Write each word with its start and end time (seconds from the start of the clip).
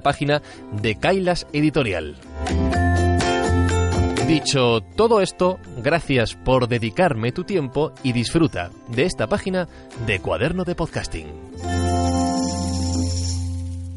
página 0.00 0.42
de 0.72 0.96
Kailas 0.96 1.46
Editorial. 1.52 2.16
Dicho 4.26 4.80
todo 4.96 5.20
esto, 5.20 5.58
gracias 5.78 6.36
por 6.36 6.68
dedicarme 6.68 7.32
tu 7.32 7.42
tiempo 7.42 7.92
y 8.04 8.12
disfruta 8.12 8.70
de 8.88 9.04
esta 9.04 9.26
página 9.26 9.68
de 10.06 10.20
Cuaderno 10.20 10.64
de 10.64 10.76
Podcasting. 10.76 11.26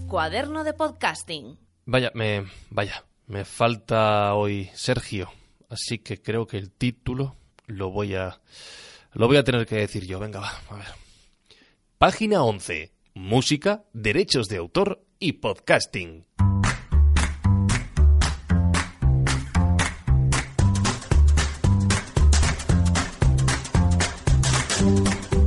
Cuaderno 0.07 0.63
de 0.63 0.73
Podcasting. 0.73 1.57
Vaya, 1.85 2.11
me 2.15 2.45
vaya, 2.71 3.05
me 3.27 3.45
falta 3.45 4.33
hoy 4.33 4.71
Sergio, 4.73 5.31
así 5.69 5.99
que 5.99 6.21
creo 6.21 6.47
que 6.47 6.57
el 6.57 6.71
título 6.71 7.35
lo 7.67 7.91
voy 7.91 8.15
a 8.15 8.39
lo 9.13 9.27
voy 9.27 9.37
a 9.37 9.43
tener 9.43 9.65
que 9.65 9.75
decir 9.75 10.05
yo. 10.07 10.19
Venga, 10.19 10.39
va, 10.39 10.51
a 10.69 10.75
ver. 10.75 10.87
Página 11.97 12.43
11. 12.43 12.91
Música, 13.13 13.83
derechos 13.93 14.47
de 14.47 14.57
autor 14.57 15.03
y 15.23 15.31
podcasting. 15.31 16.25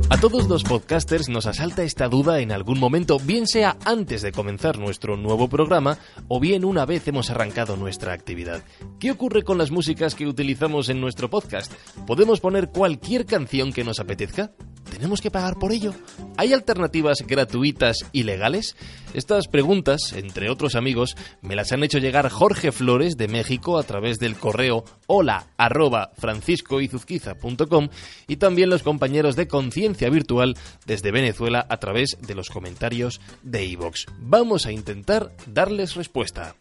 A 0.09 0.19
todos 0.19 0.47
los 0.47 0.63
podcasters 0.63 1.29
nos 1.29 1.45
asalta 1.45 1.83
esta 1.83 2.07
duda 2.07 2.39
en 2.39 2.51
algún 2.51 2.79
momento, 2.79 3.19
bien 3.19 3.45
sea 3.45 3.77
antes 3.85 4.23
de 4.23 4.31
comenzar 4.31 4.79
nuestro 4.79 5.15
nuevo 5.15 5.47
programa 5.47 5.99
o 6.27 6.39
bien 6.39 6.65
una 6.65 6.87
vez 6.87 7.07
hemos 7.07 7.29
arrancado 7.29 7.77
nuestra 7.77 8.13
actividad. 8.13 8.63
¿Qué 8.99 9.11
ocurre 9.11 9.43
con 9.43 9.59
las 9.59 9.69
músicas 9.69 10.15
que 10.15 10.25
utilizamos 10.25 10.89
en 10.89 10.99
nuestro 10.99 11.29
podcast? 11.29 11.71
¿Podemos 12.07 12.39
poner 12.39 12.69
cualquier 12.69 13.27
canción 13.27 13.71
que 13.71 13.83
nos 13.83 13.99
apetezca? 13.99 14.53
¿Tenemos 14.89 15.21
que 15.21 15.31
pagar 15.31 15.57
por 15.57 15.71
ello? 15.71 15.93
¿Hay 16.37 16.53
alternativas 16.53 17.23
gratuitas 17.25 17.97
y 18.11 18.23
legales? 18.23 18.75
Estas 19.13 19.47
preguntas, 19.47 20.13
entre 20.13 20.49
otros 20.49 20.75
amigos, 20.75 21.15
me 21.41 21.55
las 21.55 21.71
han 21.71 21.83
hecho 21.83 21.97
llegar 21.97 22.29
Jorge 22.29 22.71
Flores 22.71 23.17
de 23.17 23.27
México 23.27 23.77
a 23.77 23.83
través 23.83 24.19
del 24.19 24.35
correo 24.35 24.83
hola 25.07 25.47
arroba 25.57 26.11
franciscoizuzquiza.com 26.17 27.89
y 28.27 28.37
también 28.37 28.69
los 28.69 28.83
compañeros 28.83 29.35
de 29.35 29.47
Conciencia 29.47 30.09
Virtual 30.09 30.55
desde 30.85 31.11
Venezuela 31.11 31.65
a 31.69 31.77
través 31.77 32.17
de 32.21 32.35
los 32.35 32.49
comentarios 32.49 33.21
de 33.43 33.65
iVox. 33.65 34.05
Vamos 34.19 34.65
a 34.65 34.71
intentar 34.71 35.31
darles 35.47 35.95
respuesta. 35.95 36.55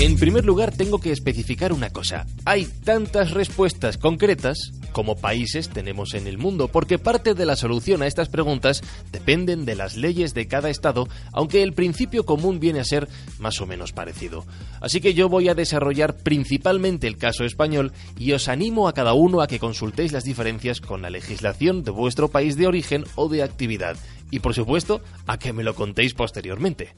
En 0.00 0.14
primer 0.14 0.44
lugar, 0.44 0.72
tengo 0.76 1.00
que 1.00 1.10
especificar 1.10 1.72
una 1.72 1.90
cosa. 1.90 2.24
Hay 2.44 2.66
tantas 2.84 3.32
respuestas 3.32 3.98
concretas 3.98 4.72
como 4.92 5.16
países 5.16 5.70
tenemos 5.70 6.14
en 6.14 6.28
el 6.28 6.38
mundo, 6.38 6.68
porque 6.68 6.98
parte 6.98 7.34
de 7.34 7.44
la 7.44 7.56
solución 7.56 8.02
a 8.02 8.06
estas 8.06 8.28
preguntas 8.28 8.80
dependen 9.10 9.64
de 9.64 9.74
las 9.74 9.96
leyes 9.96 10.34
de 10.34 10.46
cada 10.46 10.70
estado, 10.70 11.08
aunque 11.32 11.64
el 11.64 11.72
principio 11.72 12.24
común 12.24 12.60
viene 12.60 12.78
a 12.78 12.84
ser 12.84 13.08
más 13.40 13.60
o 13.60 13.66
menos 13.66 13.92
parecido. 13.92 14.46
Así 14.80 15.00
que 15.00 15.14
yo 15.14 15.28
voy 15.28 15.48
a 15.48 15.54
desarrollar 15.56 16.16
principalmente 16.16 17.08
el 17.08 17.18
caso 17.18 17.44
español 17.44 17.92
y 18.16 18.32
os 18.32 18.46
animo 18.46 18.86
a 18.86 18.94
cada 18.94 19.14
uno 19.14 19.40
a 19.40 19.48
que 19.48 19.58
consultéis 19.58 20.12
las 20.12 20.22
diferencias 20.22 20.80
con 20.80 21.02
la 21.02 21.10
legislación 21.10 21.82
de 21.82 21.90
vuestro 21.90 22.28
país 22.28 22.56
de 22.56 22.68
origen 22.68 23.04
o 23.16 23.28
de 23.28 23.42
actividad, 23.42 23.96
y 24.30 24.38
por 24.38 24.54
supuesto 24.54 25.00
a 25.26 25.38
que 25.38 25.52
me 25.52 25.64
lo 25.64 25.74
contéis 25.74 26.14
posteriormente. 26.14 26.94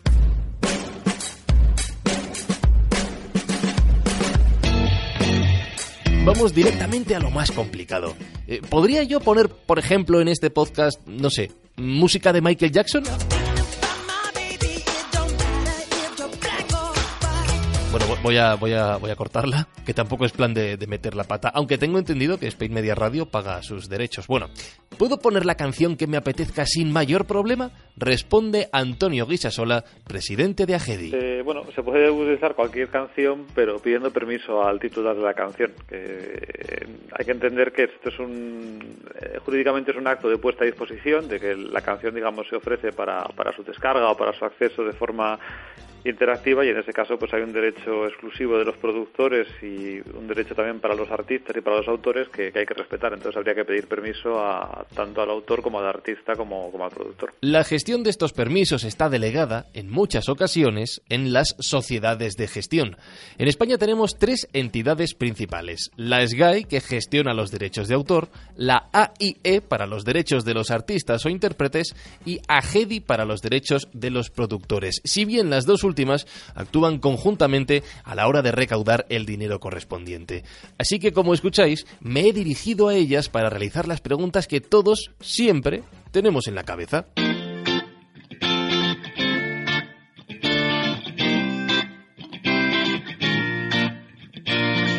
Vamos 6.24 6.54
directamente 6.54 7.14
a 7.14 7.18
lo 7.18 7.30
más 7.30 7.50
complicado. 7.50 8.14
Eh, 8.46 8.60
¿Podría 8.68 9.02
yo 9.04 9.20
poner, 9.20 9.48
por 9.48 9.78
ejemplo, 9.78 10.20
en 10.20 10.28
este 10.28 10.50
podcast, 10.50 11.00
no 11.06 11.30
sé, 11.30 11.50
música 11.76 12.32
de 12.32 12.42
Michael 12.42 12.72
Jackson? 12.72 13.04
Voy 18.22 18.36
a, 18.36 18.54
voy 18.54 18.72
a, 18.72 18.96
voy 18.96 19.10
a 19.10 19.16
cortarla, 19.16 19.68
que 19.86 19.94
tampoco 19.94 20.24
es 20.24 20.32
plan 20.32 20.52
de, 20.52 20.76
de, 20.76 20.86
meter 20.86 21.14
la 21.14 21.24
pata, 21.24 21.50
aunque 21.54 21.78
tengo 21.78 21.98
entendido 21.98 22.38
que 22.38 22.46
Spain 22.46 22.72
Media 22.72 22.94
Radio 22.94 23.26
paga 23.26 23.62
sus 23.62 23.88
derechos. 23.88 24.26
Bueno, 24.26 24.48
¿puedo 24.98 25.18
poner 25.18 25.46
la 25.46 25.54
canción 25.54 25.96
que 25.96 26.06
me 26.06 26.16
apetezca 26.16 26.66
sin 26.66 26.92
mayor 26.92 27.26
problema? 27.26 27.70
Responde 27.96 28.68
Antonio 28.72 29.26
Guisasola, 29.26 29.84
presidente 30.06 30.66
de 30.66 30.74
Agedi. 30.74 31.10
Eh, 31.14 31.42
bueno, 31.44 31.64
se 31.74 31.82
puede 31.82 32.10
utilizar 32.10 32.54
cualquier 32.54 32.88
canción, 32.88 33.46
pero 33.54 33.78
pidiendo 33.78 34.10
permiso 34.10 34.62
al 34.62 34.78
titular 34.78 35.16
de 35.16 35.22
la 35.22 35.34
canción. 35.34 35.72
Eh, 35.90 36.86
hay 37.12 37.24
que 37.24 37.32
entender 37.32 37.72
que 37.72 37.84
esto 37.84 38.08
es 38.08 38.18
un, 38.18 39.00
eh, 39.20 39.38
jurídicamente 39.44 39.90
es 39.92 39.96
un 39.96 40.06
acto 40.06 40.28
de 40.28 40.38
puesta 40.38 40.64
a 40.64 40.66
disposición, 40.66 41.28
de 41.28 41.40
que 41.40 41.54
la 41.56 41.80
canción, 41.80 42.14
digamos, 42.14 42.48
se 42.48 42.56
ofrece 42.56 42.92
para, 42.92 43.24
para 43.24 43.54
su 43.54 43.62
descarga 43.62 44.10
o 44.10 44.16
para 44.16 44.32
su 44.32 44.44
acceso 44.44 44.84
de 44.84 44.92
forma 44.92 45.38
interactiva 46.04 46.64
y 46.64 46.68
en 46.68 46.78
ese 46.78 46.92
caso 46.92 47.18
pues 47.18 47.32
hay 47.34 47.42
un 47.42 47.52
derecho 47.52 48.06
exclusivo 48.06 48.58
de 48.58 48.64
los 48.64 48.76
productores 48.76 49.46
y 49.62 50.00
un 50.16 50.26
derecho 50.26 50.54
también 50.54 50.80
para 50.80 50.94
los 50.94 51.10
artistas 51.10 51.56
y 51.56 51.60
para 51.60 51.78
los 51.78 51.88
autores 51.88 52.28
que, 52.28 52.52
hay 52.54 52.66
que 52.66 52.74
respetar. 52.74 53.12
Entonces 53.12 53.36
habría 53.36 53.54
que 53.54 53.64
pedir 53.64 53.86
permiso 53.86 54.40
a, 54.40 54.86
tanto 54.94 55.20
al 55.22 55.30
autor 55.30 55.62
como 55.62 55.78
al 55.78 55.86
artista 55.86 56.34
como, 56.34 56.70
al 56.82 56.90
productor. 56.90 57.34
La 57.40 57.64
gestión 57.64 58.02
de 58.02 58.10
estos 58.10 58.32
permisos 58.32 58.84
está 58.84 59.08
delegada 59.08 59.66
en 59.74 59.90
muchas 59.90 60.28
ocasiones 60.28 61.02
en 61.08 61.32
las 61.32 61.56
sociedades 61.58 62.34
de 62.36 62.48
gestión. 62.48 62.96
En 63.38 63.48
España 63.48 63.78
tenemos 63.78 64.16
tres 64.18 64.48
entidades 64.52 65.14
principales. 65.14 65.90
La 65.96 66.26
SGAI, 66.26 66.64
que 66.64 66.80
gestiona 66.80 67.34
los 67.34 67.50
derechos 67.50 67.88
de 67.88 67.94
autor, 67.94 68.28
la 68.56 68.88
AIE 68.92 69.60
para 69.60 69.86
los 69.86 70.04
derechos 70.04 70.44
de 70.44 70.54
los 70.54 70.70
artistas 70.70 71.24
o 71.26 71.28
intérpretes 71.28 71.94
y 72.24 72.40
AGEDI 72.48 73.00
para 73.00 73.24
los 73.24 73.40
derechos 73.40 73.88
de 73.92 74.10
los 74.10 74.30
productores. 74.30 75.00
Si 75.04 75.24
bien 75.24 75.50
las 75.50 75.66
dos 75.66 75.84
últimas 75.90 76.26
actúan 76.54 76.98
conjuntamente 76.98 77.82
a 78.04 78.14
la 78.14 78.26
hora 78.26 78.40
de 78.40 78.52
recaudar 78.52 79.04
el 79.10 79.26
dinero 79.26 79.60
correspondiente. 79.60 80.44
Así 80.78 80.98
que, 80.98 81.12
como 81.12 81.34
escucháis, 81.34 81.86
me 82.00 82.28
he 82.28 82.32
dirigido 82.32 82.88
a 82.88 82.94
ellas 82.94 83.28
para 83.28 83.50
realizar 83.50 83.86
las 83.86 84.00
preguntas 84.00 84.46
que 84.46 84.60
todos 84.60 85.10
siempre 85.20 85.82
tenemos 86.10 86.46
en 86.46 86.54
la 86.54 86.64
cabeza. 86.64 87.06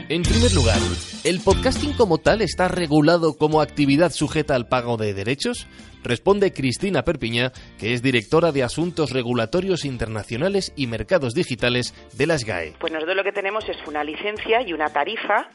En 0.09 0.23
primer 0.23 0.53
lugar, 0.53 0.77
¿el 1.23 1.39
podcasting 1.39 1.93
como 1.93 2.17
tal 2.17 2.41
está 2.41 2.67
regulado 2.67 3.37
como 3.37 3.61
actividad 3.61 4.11
sujeta 4.11 4.55
al 4.55 4.67
pago 4.67 4.97
de 4.97 5.13
derechos? 5.13 5.67
Responde 6.03 6.51
Cristina 6.51 7.03
Perpiñá, 7.03 7.51
que 7.79 7.93
es 7.93 8.01
directora 8.01 8.51
de 8.51 8.63
Asuntos 8.63 9.11
Regulatorios 9.11 9.85
Internacionales 9.85 10.73
y 10.75 10.87
Mercados 10.87 11.33
Digitales 11.33 11.93
de 12.17 12.25
las 12.25 12.43
GAE. 12.43 12.73
Pues 12.79 12.91
nosotros 12.91 13.15
lo 13.15 13.23
que 13.23 13.31
tenemos 13.31 13.67
es 13.69 13.77
una 13.87 14.03
licencia 14.03 14.61
y 14.65 14.73
una 14.73 14.89
tarifa 14.89 15.49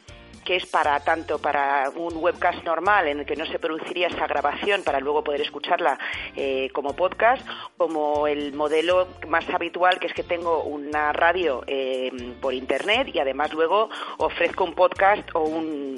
que 0.47 0.55
es 0.55 0.65
para 0.65 0.97
tanto 1.01 1.39
para 1.39 1.89
un 1.93 2.13
webcast 2.15 2.63
normal 2.63 3.09
en 3.09 3.19
el 3.19 3.25
que 3.25 3.35
no 3.35 3.45
se 3.45 3.59
produciría 3.59 4.07
esa 4.07 4.27
grabación 4.27 4.81
para 4.81 5.01
luego 5.01 5.21
poder 5.21 5.41
escucharla 5.41 5.99
eh, 6.37 6.69
como 6.71 6.95
podcast, 6.95 7.45
como 7.75 8.27
el 8.27 8.53
modelo 8.53 9.09
más 9.27 9.43
habitual 9.49 9.99
que 9.99 10.07
es 10.07 10.13
que 10.13 10.23
tengo 10.23 10.63
una 10.63 11.11
radio 11.11 11.65
eh, 11.67 12.09
por 12.39 12.53
internet 12.53 13.09
y 13.13 13.19
además 13.19 13.51
luego 13.51 13.89
ofrezco 14.19 14.63
un 14.63 14.73
podcast 14.73 15.27
o 15.33 15.41
un, 15.41 15.97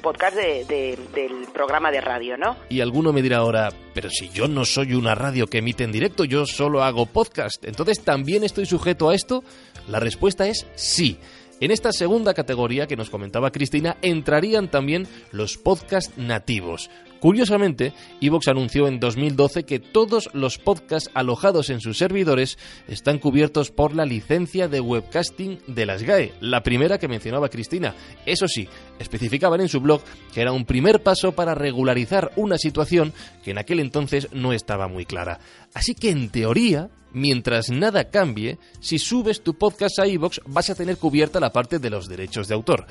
podcast 0.00 0.36
del 0.36 1.46
programa 1.52 1.92
de 1.92 2.00
radio, 2.00 2.36
¿no? 2.36 2.56
Y 2.68 2.80
alguno 2.80 3.12
me 3.12 3.22
dirá 3.22 3.36
ahora, 3.36 3.68
pero 3.94 4.10
si 4.10 4.30
yo 4.30 4.48
no 4.48 4.64
soy 4.64 4.94
una 4.94 5.14
radio 5.14 5.46
que 5.46 5.58
emite 5.58 5.84
en 5.84 5.92
directo, 5.92 6.24
yo 6.24 6.44
solo 6.44 6.82
hago 6.82 7.06
podcast, 7.06 7.64
entonces 7.66 8.02
también 8.02 8.42
estoy 8.42 8.66
sujeto 8.66 9.10
a 9.10 9.14
esto. 9.14 9.44
La 9.86 10.00
respuesta 10.00 10.48
es 10.48 10.66
sí. 10.74 11.18
En 11.62 11.70
esta 11.70 11.92
segunda 11.92 12.34
categoría 12.34 12.88
que 12.88 12.96
nos 12.96 13.08
comentaba 13.08 13.52
Cristina 13.52 13.96
entrarían 14.02 14.68
también 14.68 15.06
los 15.30 15.58
podcasts 15.58 16.18
nativos. 16.18 16.90
Curiosamente, 17.22 17.92
Evox 18.20 18.48
anunció 18.48 18.88
en 18.88 18.98
2012 18.98 19.62
que 19.62 19.78
todos 19.78 20.28
los 20.32 20.58
podcasts 20.58 21.08
alojados 21.14 21.70
en 21.70 21.80
sus 21.80 21.96
servidores 21.96 22.58
están 22.88 23.20
cubiertos 23.20 23.70
por 23.70 23.94
la 23.94 24.04
licencia 24.04 24.66
de 24.66 24.80
webcasting 24.80 25.60
de 25.68 25.86
las 25.86 26.02
GAE, 26.02 26.32
la 26.40 26.64
primera 26.64 26.98
que 26.98 27.06
mencionaba 27.06 27.48
Cristina. 27.48 27.94
Eso 28.26 28.48
sí, 28.48 28.68
especificaban 28.98 29.60
en 29.60 29.68
su 29.68 29.80
blog 29.80 30.02
que 30.34 30.40
era 30.40 30.50
un 30.50 30.64
primer 30.64 31.04
paso 31.04 31.30
para 31.30 31.54
regularizar 31.54 32.32
una 32.34 32.58
situación 32.58 33.12
que 33.44 33.52
en 33.52 33.58
aquel 33.58 33.78
entonces 33.78 34.26
no 34.32 34.52
estaba 34.52 34.88
muy 34.88 35.04
clara. 35.04 35.38
Así 35.74 35.94
que 35.94 36.10
en 36.10 36.28
teoría, 36.28 36.90
mientras 37.12 37.70
nada 37.70 38.10
cambie, 38.10 38.58
si 38.80 38.98
subes 38.98 39.44
tu 39.44 39.54
podcast 39.54 40.00
a 40.00 40.08
iVoox 40.08 40.40
vas 40.46 40.70
a 40.70 40.74
tener 40.74 40.96
cubierta 40.96 41.38
la 41.38 41.52
parte 41.52 41.78
de 41.78 41.88
los 41.88 42.08
derechos 42.08 42.48
de 42.48 42.54
autor. 42.54 42.84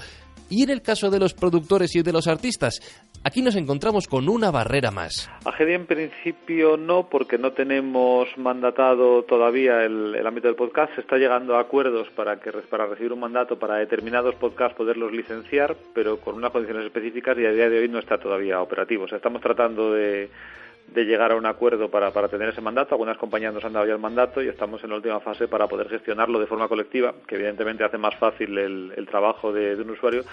Y 0.52 0.64
en 0.64 0.70
el 0.70 0.82
caso 0.82 1.10
de 1.10 1.18
los 1.18 1.34
productores 1.34 1.96
y 1.96 2.02
de 2.02 2.12
los 2.12 2.28
artistas, 2.28 2.82
aquí 3.24 3.42
nos 3.42 3.56
encontramos 3.56 4.08
con 4.08 4.30
una 4.30 4.52
barrera 4.52 4.92
más. 4.92 5.30
A 5.46 5.52
GEDI 5.52 5.74
en 5.74 5.86
principio 5.86 6.78
no, 6.78 7.08
porque 7.10 7.38
no 7.38 7.52
tenemos 7.54 8.28
mandatado 8.38 9.24
todavía 9.24 9.84
el, 9.84 10.26
ámbito 10.26 10.48
del 10.48 10.56
podcast. 10.56 10.94
Se 10.96 11.02
está 11.02 11.18
llegando 11.18 11.56
a 11.56 11.62
acuerdos 11.62 12.10
para, 12.12 12.40
que, 12.40 12.52
para 12.52 12.86
recibir 12.86 13.14
un 13.14 13.20
mandato 13.20 13.58
para 13.58 13.76
determinados 13.76 14.36
podcasts 14.36 14.78
poderlos 14.78 15.12
licenciar, 15.12 15.76
pero 15.94 16.18
con 16.18 16.36
unas 16.36 16.52
condiciones 16.52 16.86
específicas 16.86 17.38
y 17.38 17.46
a 17.46 17.52
día 17.52 17.70
de 17.70 17.80
hoy 17.80 17.90
no 17.90 18.00
está 18.00 18.18
todavía 18.18 18.62
operativo. 18.62 19.06
O 19.06 19.08
sea, 19.08 19.18
estamos 19.18 19.42
tratando 19.42 19.94
de 19.94 20.30
de 20.94 21.06
llegar 21.06 21.32
a 21.32 21.36
un 21.36 21.46
acuerdo 21.46 21.90
para, 21.90 22.12
para 22.12 22.28
tener 22.28 22.50
ese 22.50 22.62
mandato. 22.62 22.96
Algunas 22.96 23.18
compañías 23.18 23.54
nos 23.54 23.64
han 23.64 23.74
dado 23.74 23.86
ya 23.86 23.94
el 23.94 24.00
mandato 24.00 24.42
y 24.42 24.50
estamos 24.50 24.84
en 24.84 24.90
la 24.90 24.98
última 24.98 25.20
fase 25.22 25.48
para 25.48 25.68
poder 25.68 25.90
gestionarlo 25.90 26.40
de 26.40 26.48
forma 26.48 26.68
colectiva, 26.68 27.14
que 27.28 27.36
evidentemente 27.36 27.84
hace 27.84 27.98
más 27.98 28.16
fácil 28.20 28.58
el, 28.58 29.08
trabajo 29.10 29.52
de, 29.52 29.76
un 29.76 29.90
usuario, 29.90 30.24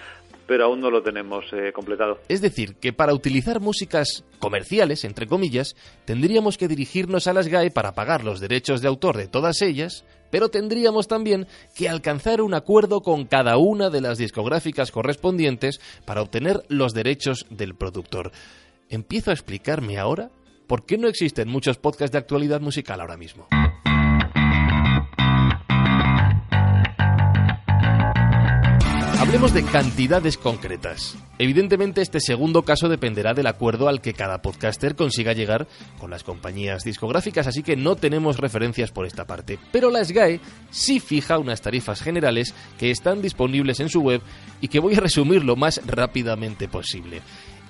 pero 0.45 0.65
aún 0.65 0.79
no 0.79 0.91
lo 0.91 1.01
tenemos 1.01 1.45
eh, 1.53 1.71
completado. 1.73 2.19
Es 2.27 2.41
decir, 2.41 2.75
que 2.75 2.93
para 2.93 3.13
utilizar 3.13 3.59
músicas 3.59 4.25
comerciales, 4.39 5.03
entre 5.03 5.27
comillas, 5.27 5.75
tendríamos 6.05 6.57
que 6.57 6.67
dirigirnos 6.67 7.27
a 7.27 7.33
las 7.33 7.47
GAE 7.47 7.71
para 7.71 7.93
pagar 7.93 8.23
los 8.23 8.39
derechos 8.39 8.81
de 8.81 8.87
autor 8.87 9.17
de 9.17 9.27
todas 9.27 9.61
ellas, 9.61 10.05
pero 10.29 10.49
tendríamos 10.49 11.07
también 11.07 11.47
que 11.75 11.89
alcanzar 11.89 12.41
un 12.41 12.53
acuerdo 12.53 13.01
con 13.01 13.25
cada 13.25 13.57
una 13.57 13.89
de 13.89 14.01
las 14.01 14.17
discográficas 14.17 14.91
correspondientes 14.91 15.79
para 16.05 16.21
obtener 16.21 16.61
los 16.67 16.93
derechos 16.93 17.45
del 17.49 17.75
productor. 17.75 18.31
¿Empiezo 18.89 19.29
a 19.29 19.33
explicarme 19.33 19.99
ahora 19.99 20.31
¿por 20.69 20.85
qué 20.85 20.99
no 20.99 21.07
existen 21.07 21.49
muchos 21.49 21.79
podcasts 21.79 22.11
de 22.11 22.19
actualidad 22.19 22.61
musical 22.61 23.01
ahora 23.01 23.17
mismo? 23.17 23.47
Hablemos 29.19 29.53
de 29.53 29.63
cantidades 29.63 30.37
concretas. 30.37 31.17
Evidentemente 31.39 32.01
este 32.01 32.19
segundo 32.19 32.61
caso 32.61 32.87
dependerá 32.87 33.33
del 33.33 33.47
acuerdo 33.47 33.89
al 33.89 33.99
que 33.99 34.13
cada 34.13 34.41
podcaster 34.41 34.95
consiga 34.95 35.33
llegar 35.33 35.67
con 35.99 36.11
las 36.11 36.23
compañías 36.23 36.83
discográficas, 36.83 37.47
así 37.47 37.63
que 37.63 37.75
no 37.75 37.95
tenemos 37.95 38.37
referencias 38.37 38.91
por 38.91 39.05
esta 39.05 39.25
parte. 39.25 39.59
Pero 39.71 39.89
la 39.89 40.05
SGAE 40.05 40.39
sí 40.69 40.99
fija 40.99 41.39
unas 41.39 41.61
tarifas 41.61 42.01
generales 42.01 42.53
que 42.77 42.91
están 42.91 43.21
disponibles 43.21 43.79
en 43.79 43.89
su 43.89 44.01
web 44.01 44.21
y 44.61 44.67
que 44.67 44.79
voy 44.79 44.95
a 44.95 45.01
resumir 45.01 45.43
lo 45.43 45.55
más 45.55 45.81
rápidamente 45.85 46.67
posible. 46.67 47.21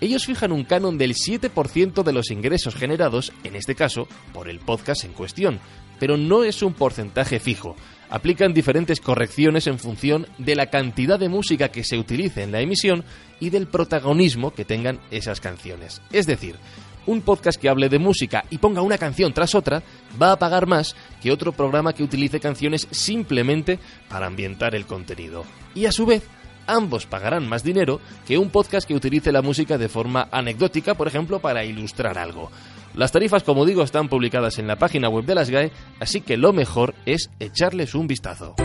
Ellos 0.01 0.25
fijan 0.25 0.53
un 0.53 0.63
canon 0.63 0.97
del 0.97 1.13
7% 1.13 2.03
de 2.03 2.13
los 2.13 2.31
ingresos 2.31 2.75
generados, 2.75 3.33
en 3.43 3.55
este 3.55 3.75
caso, 3.75 4.07
por 4.33 4.47
el 4.47 4.59
podcast 4.59 5.03
en 5.03 5.11
cuestión, 5.11 5.59
pero 5.99 6.15
no 6.15 6.43
es 6.43 6.61
un 6.63 6.73
porcentaje 6.73 7.39
fijo. 7.39 7.75
Aplican 8.09 8.53
diferentes 8.53 9.01
correcciones 9.01 9.67
en 9.67 9.77
función 9.77 10.25
de 10.37 10.55
la 10.55 10.67
cantidad 10.67 11.19
de 11.19 11.27
música 11.27 11.69
que 11.69 11.83
se 11.83 11.97
utilice 11.97 12.43
en 12.43 12.53
la 12.53 12.61
emisión 12.61 13.03
y 13.41 13.49
del 13.49 13.67
protagonismo 13.67 14.51
que 14.51 14.65
tengan 14.65 14.99
esas 15.11 15.41
canciones. 15.41 16.01
Es 16.11 16.25
decir, 16.25 16.55
un 17.05 17.21
podcast 17.21 17.59
que 17.59 17.69
hable 17.69 17.89
de 17.89 17.99
música 17.99 18.45
y 18.49 18.57
ponga 18.57 18.81
una 18.81 18.97
canción 18.97 19.33
tras 19.33 19.55
otra 19.55 19.83
va 20.21 20.31
a 20.31 20.39
pagar 20.39 20.67
más 20.67 20.95
que 21.21 21.31
otro 21.31 21.51
programa 21.51 21.93
que 21.93 22.03
utilice 22.03 22.39
canciones 22.39 22.87
simplemente 22.91 23.79
para 24.07 24.27
ambientar 24.27 24.75
el 24.75 24.85
contenido. 24.85 25.43
Y 25.75 25.85
a 25.85 25.91
su 25.91 26.05
vez, 26.05 26.23
ambos 26.75 27.05
pagarán 27.05 27.47
más 27.47 27.63
dinero 27.63 27.99
que 28.27 28.37
un 28.37 28.49
podcast 28.49 28.87
que 28.87 28.95
utilice 28.95 29.31
la 29.31 29.41
música 29.41 29.77
de 29.77 29.89
forma 29.89 30.27
anecdótica, 30.31 30.93
por 30.95 31.07
ejemplo, 31.07 31.39
para 31.39 31.65
ilustrar 31.65 32.17
algo. 32.17 32.51
Las 32.93 33.11
tarifas, 33.11 33.43
como 33.43 33.65
digo, 33.65 33.83
están 33.83 34.09
publicadas 34.09 34.59
en 34.59 34.67
la 34.67 34.77
página 34.77 35.09
web 35.09 35.25
de 35.25 35.35
las 35.35 35.49
GAE, 35.49 35.71
así 35.99 36.21
que 36.21 36.37
lo 36.37 36.53
mejor 36.53 36.95
es 37.05 37.29
echarles 37.39 37.95
un 37.95 38.07
vistazo. 38.07 38.55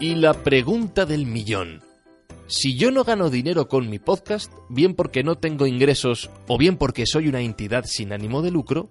Y 0.00 0.16
la 0.16 0.34
pregunta 0.34 1.06
del 1.06 1.24
millón. 1.24 1.80
Si 2.46 2.76
yo 2.76 2.90
no 2.90 3.04
gano 3.04 3.30
dinero 3.30 3.68
con 3.68 3.88
mi 3.88 3.98
podcast, 3.98 4.52
bien 4.68 4.94
porque 4.94 5.22
no 5.22 5.36
tengo 5.36 5.66
ingresos 5.66 6.28
o 6.46 6.58
bien 6.58 6.76
porque 6.76 7.06
soy 7.06 7.28
una 7.28 7.40
entidad 7.40 7.84
sin 7.86 8.12
ánimo 8.12 8.42
de 8.42 8.50
lucro, 8.50 8.90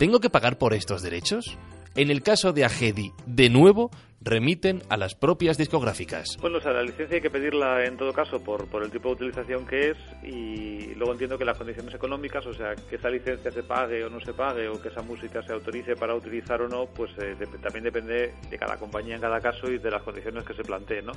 ¿Tengo 0.00 0.18
que 0.18 0.30
pagar 0.30 0.56
por 0.56 0.72
estos 0.72 1.02
derechos? 1.02 1.58
En 1.94 2.10
el 2.10 2.22
caso 2.22 2.54
de 2.54 2.64
Agedi, 2.64 3.12
de 3.26 3.50
nuevo, 3.50 3.90
remiten 4.22 4.80
a 4.88 4.96
las 4.96 5.14
propias 5.14 5.58
discográficas. 5.58 6.38
Bueno, 6.40 6.56
o 6.56 6.60
sea, 6.62 6.72
la 6.72 6.82
licencia 6.82 7.16
hay 7.16 7.20
que 7.20 7.28
pedirla 7.28 7.84
en 7.84 7.98
todo 7.98 8.10
caso 8.14 8.42
por, 8.42 8.66
por 8.68 8.82
el 8.82 8.90
tipo 8.90 9.10
de 9.10 9.16
utilización 9.16 9.66
que 9.66 9.90
es 9.90 9.98
y 10.22 10.94
luego 10.94 11.12
entiendo 11.12 11.36
que 11.36 11.44
las 11.44 11.58
condiciones 11.58 11.94
económicas, 11.94 12.46
o 12.46 12.54
sea, 12.54 12.74
que 12.76 12.96
esa 12.96 13.10
licencia 13.10 13.52
se 13.52 13.62
pague 13.62 14.02
o 14.02 14.08
no 14.08 14.20
se 14.20 14.32
pague 14.32 14.68
o 14.68 14.80
que 14.80 14.88
esa 14.88 15.02
música 15.02 15.42
se 15.42 15.52
autorice 15.52 15.94
para 15.96 16.14
utilizar 16.14 16.62
o 16.62 16.68
no, 16.68 16.86
pues 16.86 17.10
eh, 17.18 17.36
también 17.60 17.84
depende 17.84 18.32
de 18.48 18.58
cada 18.58 18.78
compañía 18.78 19.16
en 19.16 19.20
cada 19.20 19.38
caso 19.38 19.70
y 19.70 19.76
de 19.76 19.90
las 19.90 20.02
condiciones 20.02 20.44
que 20.44 20.54
se 20.54 20.62
planteen, 20.62 21.04
¿no? 21.04 21.12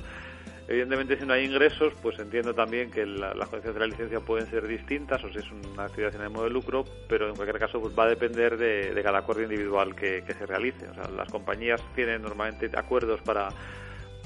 Evidentemente, 0.66 1.18
si 1.18 1.26
no 1.26 1.34
hay 1.34 1.44
ingresos, 1.44 1.92
pues 2.02 2.18
entiendo 2.18 2.54
también 2.54 2.90
que 2.90 3.04
las 3.04 3.48
condiciones 3.48 3.74
de 3.74 3.80
la 3.80 3.86
licencia 3.86 4.20
pueden 4.20 4.46
ser 4.48 4.66
distintas 4.66 5.22
o 5.22 5.28
si 5.28 5.38
es 5.38 5.50
una 5.50 5.84
actividad 5.84 6.12
sin 6.12 6.22
ánimo 6.22 6.42
de 6.42 6.50
lucro, 6.50 6.84
pero 7.06 7.28
en 7.28 7.34
cualquier 7.34 7.58
caso 7.58 7.80
pues 7.80 7.96
va 7.96 8.04
a 8.04 8.08
depender 8.08 8.56
de, 8.56 8.98
cada 9.02 9.18
acuerdo 9.18 9.42
individual 9.42 9.94
que, 9.94 10.24
que 10.26 10.32
se 10.32 10.46
realice. 10.46 10.88
O 10.88 10.94
sea, 10.94 11.08
las 11.10 11.28
compañías 11.30 11.82
tienen 11.94 12.22
normalmente 12.22 12.70
acuerdos 12.74 13.20
para 13.20 13.48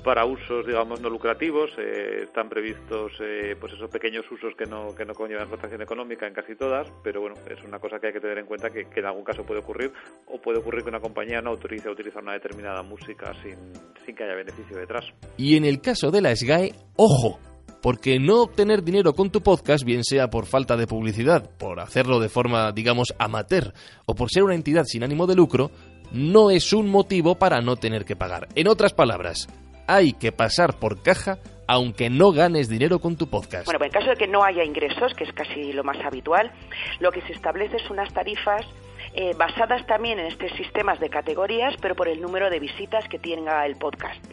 para 0.03 0.25
usos 0.25 0.67
digamos 0.67 1.01
no 1.01 1.11
lucrativos 1.11 1.71
eh, 1.79 2.25
están 2.25 2.49
previstos 2.49 3.13
eh, 3.21 3.57
pues 3.59 3.73
esos 3.73 3.91
pequeños 3.91 4.25
usos 4.31 4.55
que 4.57 4.67
no 4.67 4.95
que 4.95 5.05
no 5.05 5.15
conllevan 5.15 5.45
explotación 5.45 5.83
económica 5.83 6.27
en 6.27 6.35
casi 6.35 6.55
todas 6.55 6.89
pero 7.03 7.21
bueno 7.21 7.37
es 7.49 7.63
una 7.65 7.79
cosa 7.79 7.99
que 7.99 8.09
hay 8.09 8.13
que 8.13 8.21
tener 8.21 8.39
en 8.39 8.47
cuenta 8.47 8.71
que, 8.71 8.87
en 8.95 9.07
algún 9.07 9.25
caso 9.25 9.45
puede 9.45 9.61
ocurrir 9.61 9.93
o 10.27 10.41
puede 10.41 10.59
ocurrir 10.59 10.83
que 10.83 10.91
una 10.91 11.01
compañía 11.01 11.41
no 11.41 11.51
autorice 11.51 11.89
a 11.89 11.93
utilizar 11.93 12.23
una 12.23 12.33
determinada 12.33 12.83
música 12.83 13.33
sin, 13.43 13.57
sin 14.05 14.15
que 14.15 14.25
haya 14.25 14.35
beneficio 14.35 14.77
detrás 14.77 15.05
y 15.37 15.57
en 15.57 15.65
el 15.65 15.81
caso 15.81 16.11
de 16.11 16.21
la 16.21 16.35
SGAE 16.35 16.75
ojo 16.97 17.39
porque 17.81 18.19
no 18.19 18.43
obtener 18.43 18.83
dinero 18.83 19.15
con 19.15 19.31
tu 19.31 19.41
podcast, 19.41 19.85
bien 19.85 20.03
sea 20.03 20.31
por 20.31 20.47
falta 20.47 20.77
de 20.77 20.89
publicidad, 20.89 21.49
por 21.59 21.79
hacerlo 21.79 22.19
de 22.19 22.29
forma, 22.29 22.73
digamos, 22.73 23.15
amateur, 23.19 23.73
o 24.05 24.17
por 24.17 24.31
ser 24.31 24.43
una 24.43 24.57
entidad 24.57 24.85
sin 24.85 25.05
ánimo 25.05 25.29
de 25.29 25.37
lucro, 25.37 25.71
no 26.13 26.51
es 26.51 26.73
un 26.73 26.89
motivo 26.89 27.37
para 27.37 27.61
no 27.61 27.77
tener 27.77 28.05
que 28.05 28.17
pagar. 28.17 28.49
En 28.55 28.69
otras 28.69 28.95
palabras, 28.95 29.49
hay 29.89 30.13
que 30.13 30.31
pasar 30.31 30.79
por 30.79 31.03
caja 31.03 31.39
aunque 31.67 32.09
no 32.09 32.33
ganes 32.33 32.69
dinero 32.69 32.99
con 32.99 33.17
tu 33.17 33.29
podcast. 33.29 33.67
Bueno, 33.67 33.79
pues 33.79 33.89
en 33.89 34.01
caso 34.01 34.11
de 34.11 34.17
que 34.17 34.27
no 34.27 34.43
haya 34.43 34.65
ingresos, 34.65 35.13
que 35.15 35.25
es 35.25 35.33
casi 35.35 35.73
lo 35.75 35.85
más 35.85 35.99
habitual, 36.03 36.51
lo 36.99 37.13
que 37.13 37.21
se 37.23 37.35
establece 37.35 37.79
son 37.81 37.99
unas 37.99 38.13
tarifas 38.15 38.65
eh, 39.13 39.35
basadas 39.37 39.87
también 39.87 40.19
en 40.19 40.27
estos 40.27 40.51
sistemas 40.53 40.99
de 40.99 41.11
categorías, 41.11 41.75
pero 41.83 41.95
por 41.95 42.09
el 42.09 42.23
número 42.23 42.49
de 42.49 42.59
visitas 42.59 43.07
que 43.09 43.19
tenga 43.19 43.67
el 43.67 43.77
podcast. 43.77 44.25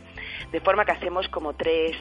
De 0.54 0.62
forma 0.62 0.86
que 0.86 0.94
hacemos 0.94 1.28
como 1.28 1.54
tres 1.54 1.98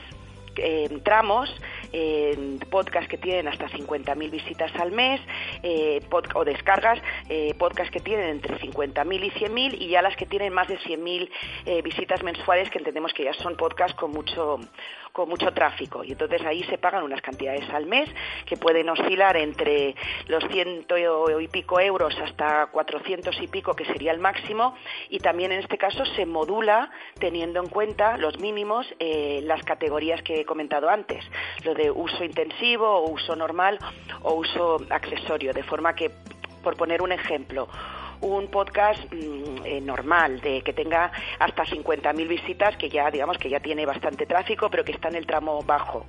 eh, 0.56 0.88
tramos 1.02 1.50
eh, 1.94 2.58
podcasts 2.70 3.08
que 3.08 3.18
tienen 3.18 3.46
hasta 3.46 3.68
50.000 3.68 4.30
visitas 4.30 4.74
al 4.74 4.90
mes 4.90 5.20
eh, 5.62 6.00
o 6.34 6.44
descargas, 6.44 6.98
eh, 7.28 7.54
podcasts 7.54 7.92
que 7.92 8.00
tienen 8.00 8.30
entre 8.30 8.58
50.000 8.58 9.24
y 9.24 9.30
100.000 9.30 9.76
y 9.80 9.88
ya 9.88 10.02
las 10.02 10.16
que 10.16 10.26
tienen 10.26 10.52
más 10.52 10.66
de 10.66 10.78
100.000 10.78 11.30
eh, 11.66 11.82
visitas 11.82 12.22
mensuales 12.24 12.68
que 12.70 12.78
entendemos 12.78 13.14
que 13.14 13.24
ya 13.24 13.32
son 13.34 13.56
podcasts 13.56 13.96
con 13.96 14.10
mucho 14.10 14.58
con 15.14 15.28
mucho 15.28 15.52
tráfico. 15.54 16.02
Y 16.02 16.10
entonces 16.10 16.42
ahí 16.44 16.64
se 16.64 16.76
pagan 16.76 17.04
unas 17.04 17.22
cantidades 17.22 17.70
al 17.70 17.86
mes 17.86 18.10
que 18.46 18.56
pueden 18.56 18.88
oscilar 18.90 19.36
entre 19.36 19.94
los 20.26 20.42
ciento 20.48 20.96
y 20.98 21.48
pico 21.48 21.78
euros 21.78 22.18
hasta 22.18 22.66
400 22.66 23.40
y 23.40 23.46
pico 23.46 23.74
que 23.74 23.84
sería 23.84 24.10
el 24.10 24.18
máximo. 24.18 24.74
Y 25.08 25.20
también 25.20 25.52
en 25.52 25.60
este 25.60 25.78
caso 25.78 26.04
se 26.04 26.26
modula 26.26 26.90
teniendo 27.20 27.60
en 27.60 27.68
cuenta 27.68 28.18
los 28.18 28.40
mínimos 28.40 28.92
eh, 28.98 29.40
las 29.44 29.62
categorías 29.62 30.20
que 30.22 30.40
he 30.40 30.44
comentado 30.44 30.90
antes. 30.90 31.24
Lo 31.64 31.74
de 31.74 31.92
uso 31.92 32.24
intensivo 32.24 32.84
o 32.84 33.10
uso 33.10 33.36
normal 33.36 33.78
o 34.22 34.34
uso 34.34 34.78
accesorio. 34.90 35.54
De 35.54 35.62
forma 35.62 35.94
que 35.94 36.10
por 36.64 36.76
poner 36.76 37.02
un 37.02 37.12
ejemplo 37.12 37.68
un 38.20 38.48
podcast 38.48 39.00
mm, 39.12 39.64
eh, 39.64 39.80
normal, 39.80 40.40
de 40.40 40.62
que 40.62 40.72
tenga 40.72 41.12
hasta 41.38 41.64
50.000 41.64 42.28
visitas, 42.28 42.76
que 42.76 42.88
ya 42.88 43.10
digamos 43.10 43.38
que 43.38 43.50
ya 43.50 43.60
tiene 43.60 43.86
bastante 43.86 44.26
tráfico, 44.26 44.70
pero 44.70 44.84
que 44.84 44.92
está 44.92 45.08
en 45.08 45.16
el 45.16 45.26
tramo 45.26 45.62
bajo, 45.62 46.06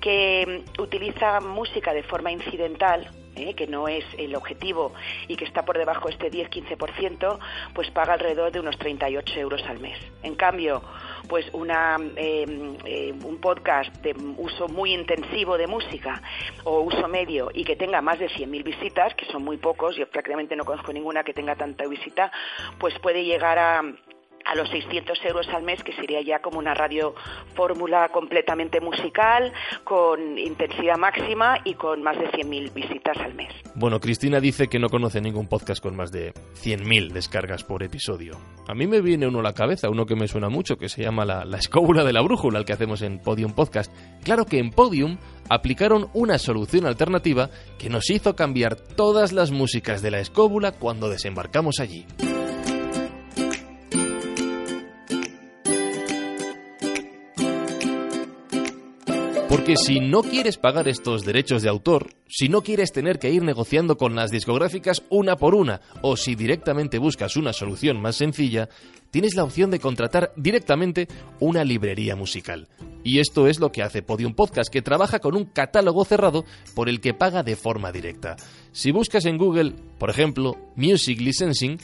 que 0.00 0.64
mm, 0.78 0.80
utiliza 0.82 1.40
música 1.40 1.92
de 1.92 2.02
forma 2.02 2.30
incidental, 2.30 3.10
¿eh? 3.36 3.54
que 3.54 3.66
no 3.66 3.88
es 3.88 4.04
el 4.18 4.34
objetivo 4.34 4.92
y 5.26 5.36
que 5.36 5.44
está 5.44 5.64
por 5.64 5.78
debajo 5.78 6.08
de 6.08 6.14
este 6.14 6.30
10-15%, 6.30 7.38
pues 7.74 7.90
paga 7.90 8.14
alrededor 8.14 8.52
de 8.52 8.60
unos 8.60 8.78
38 8.78 9.40
euros 9.40 9.62
al 9.68 9.78
mes. 9.78 9.98
En 10.22 10.34
cambio, 10.34 10.82
pues 11.28 11.46
una, 11.52 11.96
em, 12.16 12.76
eh, 12.84 13.12
un 13.24 13.40
podcast 13.40 13.94
de 14.02 14.14
uso 14.36 14.68
muy 14.68 14.92
intensivo 14.92 15.56
de 15.56 15.66
música 15.66 16.22
o 16.64 16.80
uso 16.80 17.08
medio 17.08 17.50
y 17.52 17.64
que 17.64 17.76
tenga 17.76 18.00
más 18.00 18.18
de 18.18 18.28
100.000 18.28 18.62
visitas, 18.62 19.14
que 19.14 19.26
son 19.26 19.44
muy 19.44 19.56
pocos, 19.56 19.96
yo 19.96 20.08
prácticamente 20.08 20.56
no 20.56 20.64
conozco 20.64 20.92
ninguna 20.92 21.24
que 21.24 21.32
tenga 21.32 21.56
tanta 21.56 21.86
visita, 21.86 22.30
pues 22.78 22.98
puede 23.00 23.24
llegar 23.24 23.58
a 23.58 23.82
a 24.48 24.54
los 24.54 24.68
600 24.70 25.18
euros 25.24 25.46
al 25.50 25.62
mes, 25.62 25.82
que 25.82 25.92
sería 25.92 26.22
ya 26.22 26.40
como 26.40 26.58
una 26.58 26.74
radio 26.74 27.14
fórmula 27.54 28.08
completamente 28.08 28.80
musical, 28.80 29.52
con 29.84 30.38
intensidad 30.38 30.96
máxima 30.96 31.58
y 31.64 31.74
con 31.74 32.02
más 32.02 32.18
de 32.18 32.30
100.000 32.30 32.72
visitas 32.72 33.16
al 33.18 33.34
mes. 33.34 33.52
Bueno, 33.74 34.00
Cristina 34.00 34.40
dice 34.40 34.68
que 34.68 34.78
no 34.78 34.88
conoce 34.88 35.20
ningún 35.20 35.48
podcast 35.48 35.82
con 35.82 35.96
más 35.96 36.10
de 36.10 36.32
100.000 36.32 37.12
descargas 37.12 37.62
por 37.62 37.82
episodio. 37.82 38.38
A 38.66 38.74
mí 38.74 38.86
me 38.86 39.02
viene 39.02 39.26
uno 39.26 39.40
a 39.40 39.42
la 39.42 39.52
cabeza, 39.52 39.90
uno 39.90 40.06
que 40.06 40.16
me 40.16 40.28
suena 40.28 40.48
mucho, 40.48 40.76
que 40.76 40.88
se 40.88 41.02
llama 41.02 41.26
la, 41.26 41.44
la 41.44 41.58
escóbula 41.58 42.04
de 42.04 42.14
la 42.14 42.22
brújula, 42.22 42.58
el 42.58 42.64
que 42.64 42.72
hacemos 42.72 43.02
en 43.02 43.18
Podium 43.18 43.52
Podcast. 43.52 43.92
Claro 44.24 44.46
que 44.46 44.58
en 44.58 44.70
Podium 44.70 45.18
aplicaron 45.50 46.08
una 46.14 46.38
solución 46.38 46.86
alternativa 46.86 47.50
que 47.78 47.90
nos 47.90 48.08
hizo 48.10 48.34
cambiar 48.34 48.76
todas 48.76 49.32
las 49.32 49.50
músicas 49.50 50.00
de 50.00 50.10
la 50.10 50.20
escóbula 50.20 50.72
cuando 50.72 51.10
desembarcamos 51.10 51.80
allí. 51.80 52.06
Porque 59.68 59.84
si 59.84 60.00
no 60.00 60.22
quieres 60.22 60.56
pagar 60.56 60.88
estos 60.88 61.26
derechos 61.26 61.60
de 61.60 61.68
autor, 61.68 62.14
si 62.26 62.48
no 62.48 62.62
quieres 62.62 62.90
tener 62.90 63.18
que 63.18 63.30
ir 63.30 63.42
negociando 63.42 63.98
con 63.98 64.16
las 64.16 64.30
discográficas 64.30 65.02
una 65.10 65.36
por 65.36 65.54
una, 65.54 65.82
o 66.00 66.16
si 66.16 66.34
directamente 66.34 66.96
buscas 66.96 67.36
una 67.36 67.52
solución 67.52 68.00
más 68.00 68.16
sencilla, 68.16 68.70
tienes 69.10 69.34
la 69.34 69.44
opción 69.44 69.70
de 69.70 69.78
contratar 69.78 70.32
directamente 70.36 71.06
una 71.38 71.64
librería 71.64 72.16
musical. 72.16 72.66
Y 73.04 73.18
esto 73.18 73.46
es 73.46 73.60
lo 73.60 73.70
que 73.70 73.82
hace 73.82 74.00
Podium 74.00 74.32
Podcast, 74.32 74.72
que 74.72 74.80
trabaja 74.80 75.18
con 75.18 75.36
un 75.36 75.44
catálogo 75.44 76.06
cerrado 76.06 76.46
por 76.74 76.88
el 76.88 77.02
que 77.02 77.12
paga 77.12 77.42
de 77.42 77.54
forma 77.54 77.92
directa. 77.92 78.36
Si 78.72 78.90
buscas 78.90 79.26
en 79.26 79.36
Google, 79.36 79.74
por 79.98 80.08
ejemplo, 80.08 80.56
Music 80.76 81.20
Licensing, 81.20 81.78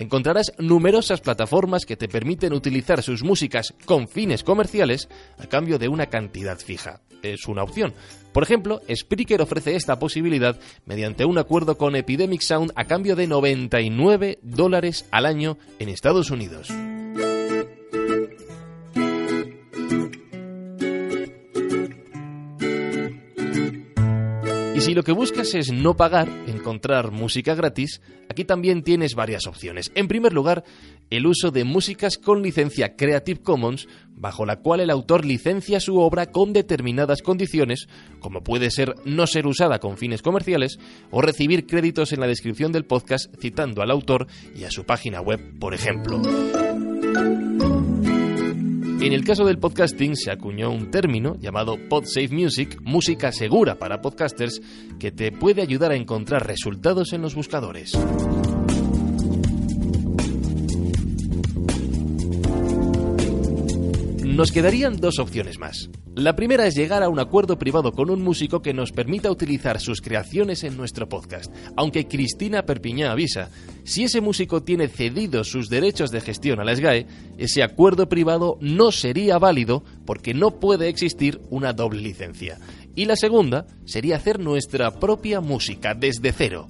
encontrarás 0.00 0.52
numerosas 0.58 1.20
plataformas 1.20 1.84
que 1.84 1.96
te 1.96 2.08
permiten 2.08 2.52
utilizar 2.52 3.02
sus 3.02 3.22
músicas 3.22 3.74
con 3.84 4.08
fines 4.08 4.42
comerciales 4.42 5.08
a 5.38 5.46
cambio 5.46 5.78
de 5.78 5.88
una 5.88 6.06
cantidad 6.06 6.58
fija. 6.58 7.02
Es 7.22 7.46
una 7.46 7.62
opción. 7.62 7.92
Por 8.32 8.42
ejemplo, 8.42 8.80
Spreaker 8.92 9.42
ofrece 9.42 9.76
esta 9.76 9.98
posibilidad 9.98 10.58
mediante 10.86 11.26
un 11.26 11.36
acuerdo 11.38 11.76
con 11.76 11.94
Epidemic 11.96 12.40
Sound 12.40 12.72
a 12.76 12.86
cambio 12.86 13.14
de 13.14 13.26
99 13.26 14.38
dólares 14.42 15.06
al 15.10 15.26
año 15.26 15.58
en 15.78 15.90
Estados 15.90 16.30
Unidos. 16.30 16.70
Y 24.80 24.82
si 24.82 24.94
lo 24.94 25.02
que 25.02 25.12
buscas 25.12 25.54
es 25.54 25.70
no 25.70 25.94
pagar, 25.94 26.26
encontrar 26.46 27.10
música 27.10 27.54
gratis, 27.54 28.00
aquí 28.30 28.46
también 28.46 28.82
tienes 28.82 29.14
varias 29.14 29.46
opciones. 29.46 29.92
En 29.94 30.08
primer 30.08 30.32
lugar, 30.32 30.64
el 31.10 31.26
uso 31.26 31.50
de 31.50 31.64
músicas 31.64 32.16
con 32.16 32.40
licencia 32.40 32.96
Creative 32.96 33.42
Commons, 33.42 33.88
bajo 34.08 34.46
la 34.46 34.60
cual 34.60 34.80
el 34.80 34.88
autor 34.88 35.26
licencia 35.26 35.80
su 35.80 35.98
obra 35.98 36.30
con 36.30 36.54
determinadas 36.54 37.20
condiciones, 37.20 37.88
como 38.20 38.42
puede 38.42 38.70
ser 38.70 38.94
no 39.04 39.26
ser 39.26 39.46
usada 39.46 39.80
con 39.80 39.98
fines 39.98 40.22
comerciales 40.22 40.78
o 41.10 41.20
recibir 41.20 41.66
créditos 41.66 42.14
en 42.14 42.20
la 42.20 42.26
descripción 42.26 42.72
del 42.72 42.86
podcast 42.86 43.30
citando 43.38 43.82
al 43.82 43.90
autor 43.90 44.28
y 44.56 44.64
a 44.64 44.70
su 44.70 44.84
página 44.84 45.20
web, 45.20 45.58
por 45.58 45.74
ejemplo. 45.74 46.22
En 49.02 49.14
el 49.14 49.24
caso 49.24 49.46
del 49.46 49.58
podcasting 49.58 50.14
se 50.14 50.30
acuñó 50.30 50.70
un 50.70 50.90
término 50.90 51.34
llamado 51.40 51.78
PodSafe 51.88 52.28
Music, 52.32 52.78
música 52.82 53.32
segura 53.32 53.78
para 53.78 54.02
podcasters, 54.02 54.60
que 54.98 55.10
te 55.10 55.32
puede 55.32 55.62
ayudar 55.62 55.92
a 55.92 55.96
encontrar 55.96 56.46
resultados 56.46 57.14
en 57.14 57.22
los 57.22 57.34
buscadores. 57.34 57.98
Nos 64.30 64.52
quedarían 64.52 64.96
dos 64.96 65.18
opciones 65.18 65.58
más. 65.58 65.90
La 66.14 66.36
primera 66.36 66.64
es 66.64 66.76
llegar 66.76 67.02
a 67.02 67.08
un 67.08 67.18
acuerdo 67.18 67.58
privado 67.58 67.92
con 67.92 68.10
un 68.10 68.22
músico 68.22 68.62
que 68.62 68.72
nos 68.72 68.92
permita 68.92 69.30
utilizar 69.30 69.80
sus 69.80 70.00
creaciones 70.00 70.62
en 70.62 70.76
nuestro 70.76 71.08
podcast. 71.08 71.52
Aunque 71.76 72.06
Cristina 72.06 72.62
Perpiñá 72.62 73.10
avisa, 73.10 73.50
si 73.84 74.04
ese 74.04 74.20
músico 74.20 74.62
tiene 74.62 74.86
cedidos 74.86 75.48
sus 75.48 75.68
derechos 75.68 76.12
de 76.12 76.20
gestión 76.20 76.60
a 76.60 76.64
la 76.64 76.76
SGAE, 76.76 77.06
ese 77.38 77.64
acuerdo 77.64 78.08
privado 78.08 78.56
no 78.60 78.92
sería 78.92 79.38
válido 79.38 79.82
porque 80.06 80.32
no 80.32 80.60
puede 80.60 80.88
existir 80.88 81.40
una 81.50 81.72
doble 81.72 82.00
licencia. 82.00 82.58
Y 82.94 83.06
la 83.06 83.16
segunda 83.16 83.66
sería 83.84 84.16
hacer 84.16 84.38
nuestra 84.38 84.92
propia 84.92 85.40
música 85.40 85.94
desde 85.94 86.32
cero. 86.32 86.68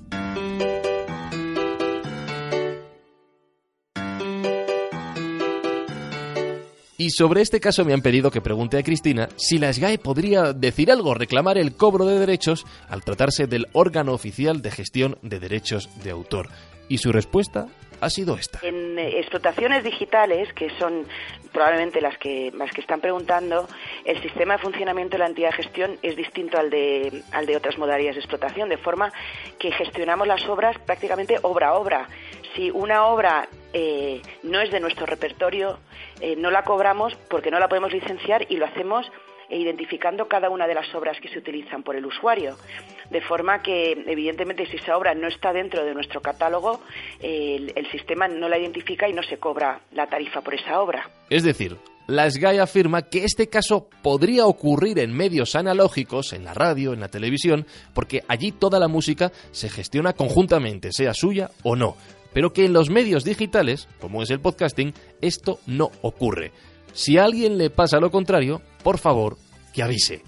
Y 7.00 7.08
sobre 7.08 7.40
este 7.40 7.60
caso 7.60 7.82
me 7.86 7.94
han 7.94 8.02
pedido 8.02 8.30
que 8.30 8.42
pregunte 8.42 8.76
a 8.76 8.82
Cristina 8.82 9.30
si 9.36 9.56
la 9.56 9.72
SGAE 9.72 9.96
podría 9.96 10.52
decir 10.52 10.92
algo, 10.92 11.14
reclamar 11.14 11.56
el 11.56 11.74
cobro 11.74 12.04
de 12.04 12.18
derechos 12.18 12.66
al 12.90 13.02
tratarse 13.02 13.46
del 13.46 13.68
órgano 13.72 14.12
oficial 14.12 14.60
de 14.60 14.70
gestión 14.70 15.16
de 15.22 15.40
derechos 15.40 15.88
de 16.04 16.10
autor. 16.10 16.50
Y 16.90 16.98
su 16.98 17.10
respuesta 17.10 17.68
ha 18.02 18.10
sido 18.10 18.36
esta. 18.36 18.58
En 18.62 18.98
eh, 18.98 19.18
explotaciones 19.18 19.82
digitales, 19.82 20.52
que 20.52 20.68
son 20.78 21.06
probablemente 21.52 22.02
las 22.02 22.18
que, 22.18 22.52
las 22.54 22.70
que 22.70 22.82
están 22.82 23.00
preguntando, 23.00 23.66
el 24.04 24.20
sistema 24.20 24.58
de 24.58 24.62
funcionamiento 24.62 25.12
de 25.12 25.18
la 25.20 25.28
entidad 25.28 25.52
de 25.52 25.56
gestión 25.56 25.98
es 26.02 26.16
distinto 26.16 26.58
al 26.58 26.68
de, 26.68 27.22
al 27.32 27.46
de 27.46 27.56
otras 27.56 27.78
modalidades 27.78 28.16
de 28.16 28.20
explotación, 28.20 28.68
de 28.68 28.76
forma 28.76 29.10
que 29.58 29.72
gestionamos 29.72 30.26
las 30.26 30.46
obras 30.50 30.78
prácticamente 30.80 31.38
obra 31.40 31.68
a 31.68 31.74
obra. 31.74 32.08
Si 32.54 32.70
una 32.70 33.06
obra 33.06 33.48
eh, 33.72 34.20
no 34.42 34.60
es 34.60 34.70
de 34.70 34.80
nuestro 34.80 35.06
repertorio, 35.06 35.78
eh, 36.20 36.36
no 36.36 36.50
la 36.50 36.64
cobramos 36.64 37.14
porque 37.28 37.50
no 37.50 37.58
la 37.58 37.68
podemos 37.68 37.92
licenciar 37.92 38.46
y 38.48 38.56
lo 38.56 38.66
hacemos 38.66 39.06
identificando 39.50 40.28
cada 40.28 40.48
una 40.48 40.66
de 40.66 40.74
las 40.74 40.94
obras 40.94 41.18
que 41.20 41.28
se 41.28 41.38
utilizan 41.38 41.82
por 41.82 41.96
el 41.96 42.06
usuario. 42.06 42.56
De 43.10 43.20
forma 43.20 43.62
que, 43.62 43.92
evidentemente, 44.06 44.66
si 44.66 44.76
esa 44.76 44.96
obra 44.96 45.14
no 45.14 45.26
está 45.26 45.52
dentro 45.52 45.84
de 45.84 45.92
nuestro 45.92 46.20
catálogo, 46.20 46.80
el, 47.20 47.72
el 47.74 47.90
sistema 47.90 48.28
no 48.28 48.48
la 48.48 48.58
identifica 48.58 49.08
y 49.08 49.12
no 49.12 49.22
se 49.24 49.38
cobra 49.38 49.80
la 49.92 50.06
tarifa 50.06 50.40
por 50.40 50.54
esa 50.54 50.80
obra. 50.80 51.10
Es 51.28 51.42
decir, 51.42 51.76
la 52.06 52.30
SGAE 52.30 52.60
afirma 52.60 53.02
que 53.02 53.24
este 53.24 53.48
caso 53.48 53.88
podría 54.02 54.46
ocurrir 54.46 54.98
en 54.98 55.12
medios 55.12 55.54
analógicos, 55.54 56.32
en 56.32 56.44
la 56.44 56.54
radio, 56.54 56.92
en 56.92 57.00
la 57.00 57.08
televisión, 57.08 57.66
porque 57.94 58.22
allí 58.28 58.52
toda 58.52 58.78
la 58.78 58.88
música 58.88 59.32
se 59.50 59.68
gestiona 59.68 60.12
conjuntamente, 60.12 60.90
sea 60.92 61.14
suya 61.14 61.50
o 61.62 61.76
no 61.76 61.96
pero 62.32 62.52
que 62.52 62.64
en 62.64 62.72
los 62.72 62.90
medios 62.90 63.24
digitales, 63.24 63.88
como 64.00 64.22
es 64.22 64.30
el 64.30 64.40
podcasting, 64.40 64.94
esto 65.20 65.58
no 65.66 65.90
ocurre. 66.02 66.52
Si 66.92 67.18
a 67.18 67.24
alguien 67.24 67.58
le 67.58 67.70
pasa 67.70 68.00
lo 68.00 68.10
contrario, 68.10 68.60
por 68.82 68.98
favor, 68.98 69.36
que 69.72 69.82
avise. 69.82 70.22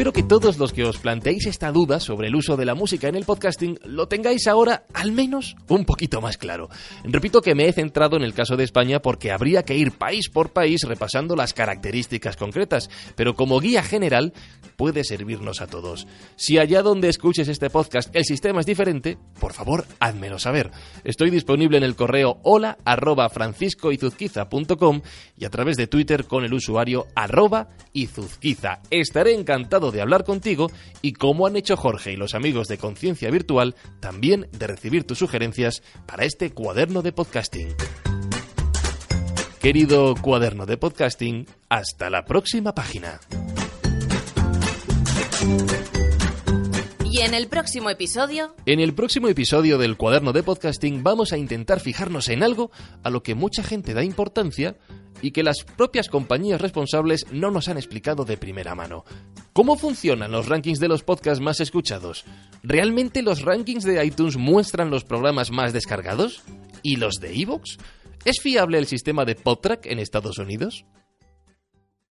Espero 0.00 0.14
que 0.14 0.22
todos 0.22 0.56
los 0.56 0.72
que 0.72 0.84
os 0.84 0.96
planteéis 0.96 1.44
esta 1.44 1.70
duda 1.72 2.00
sobre 2.00 2.28
el 2.28 2.34
uso 2.34 2.56
de 2.56 2.64
la 2.64 2.74
música 2.74 3.08
en 3.08 3.16
el 3.16 3.26
podcasting 3.26 3.78
lo 3.84 4.08
tengáis 4.08 4.46
ahora 4.46 4.84
al 4.94 5.12
menos 5.12 5.56
un 5.68 5.84
poquito 5.84 6.22
más 6.22 6.38
claro. 6.38 6.70
Repito 7.04 7.42
que 7.42 7.54
me 7.54 7.68
he 7.68 7.72
centrado 7.74 8.16
en 8.16 8.22
el 8.22 8.32
caso 8.32 8.56
de 8.56 8.64
España 8.64 9.02
porque 9.02 9.30
habría 9.30 9.62
que 9.62 9.76
ir 9.76 9.92
país 9.92 10.30
por 10.30 10.54
país 10.54 10.84
repasando 10.88 11.36
las 11.36 11.52
características 11.52 12.38
concretas, 12.38 12.88
pero 13.14 13.34
como 13.34 13.60
guía 13.60 13.82
general 13.82 14.32
puede 14.78 15.04
servirnos 15.04 15.60
a 15.60 15.66
todos. 15.66 16.06
Si 16.34 16.56
allá 16.56 16.80
donde 16.80 17.10
escuches 17.10 17.48
este 17.48 17.68
podcast 17.68 18.08
el 18.16 18.24
sistema 18.24 18.60
es 18.60 18.66
diferente, 18.66 19.18
por 19.38 19.52
favor, 19.52 19.84
házmelo 19.98 20.38
saber. 20.38 20.70
Estoy 21.04 21.28
disponible 21.28 21.76
en 21.76 21.84
el 21.84 21.94
correo 21.94 22.40
hola 22.42 22.78
arroba 22.86 23.28
franciscoizuzquiza.com 23.28 25.02
y 25.36 25.44
a 25.44 25.50
través 25.50 25.76
de 25.76 25.88
Twitter 25.88 26.24
con 26.24 26.42
el 26.44 26.54
usuario 26.54 27.06
arroba 27.14 27.68
izuzquiza. 27.92 28.80
Estaré 28.88 29.34
de 29.92 30.00
hablar 30.00 30.24
contigo 30.24 30.70
y 31.02 31.12
como 31.12 31.46
han 31.46 31.56
hecho 31.56 31.76
Jorge 31.76 32.12
y 32.12 32.16
los 32.16 32.34
amigos 32.34 32.68
de 32.68 32.78
Conciencia 32.78 33.30
Virtual, 33.30 33.74
también 34.00 34.48
de 34.52 34.66
recibir 34.66 35.04
tus 35.04 35.18
sugerencias 35.18 35.82
para 36.06 36.24
este 36.24 36.50
cuaderno 36.50 37.02
de 37.02 37.12
podcasting. 37.12 37.74
Querido 39.60 40.14
cuaderno 40.14 40.64
de 40.64 40.78
podcasting, 40.78 41.46
hasta 41.68 42.08
la 42.08 42.24
próxima 42.24 42.74
página. 42.74 43.20
En 47.20 47.34
el 47.34 47.48
próximo 47.48 47.90
episodio... 47.90 48.54
En 48.64 48.80
el 48.80 48.94
próximo 48.94 49.28
episodio 49.28 49.76
del 49.76 49.98
cuaderno 49.98 50.32
de 50.32 50.42
podcasting 50.42 51.02
vamos 51.02 51.34
a 51.34 51.36
intentar 51.36 51.78
fijarnos 51.78 52.30
en 52.30 52.42
algo 52.42 52.70
a 53.02 53.10
lo 53.10 53.22
que 53.22 53.34
mucha 53.34 53.62
gente 53.62 53.92
da 53.92 54.02
importancia 54.02 54.78
y 55.20 55.32
que 55.32 55.42
las 55.42 55.64
propias 55.64 56.08
compañías 56.08 56.62
responsables 56.62 57.26
no 57.30 57.50
nos 57.50 57.68
han 57.68 57.76
explicado 57.76 58.24
de 58.24 58.38
primera 58.38 58.74
mano. 58.74 59.04
¿Cómo 59.52 59.76
funcionan 59.76 60.32
los 60.32 60.48
rankings 60.48 60.80
de 60.80 60.88
los 60.88 61.02
podcasts 61.02 61.44
más 61.44 61.60
escuchados? 61.60 62.24
¿Realmente 62.62 63.20
los 63.20 63.42
rankings 63.42 63.84
de 63.84 64.02
iTunes 64.02 64.38
muestran 64.38 64.88
los 64.88 65.04
programas 65.04 65.50
más 65.50 65.74
descargados? 65.74 66.42
¿Y 66.82 66.96
los 66.96 67.16
de 67.16 67.34
iVoox? 67.34 67.76
¿Es 68.24 68.40
fiable 68.40 68.78
el 68.78 68.86
sistema 68.86 69.26
de 69.26 69.34
PodTrack 69.34 69.84
en 69.84 69.98
Estados 69.98 70.38
Unidos? 70.38 70.86